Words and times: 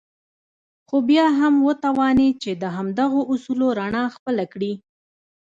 خو 0.87 0.95
بيا 1.09 1.25
هم 1.39 1.53
وتوانېد 1.67 2.35
چې 2.43 2.51
د 2.61 2.63
همدغو 2.75 3.21
اصولو 3.33 3.67
رڼا 3.79 4.03
خپله 4.15 4.43
کړي. 4.53 4.73